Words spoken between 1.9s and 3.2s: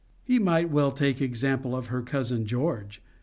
cousin George!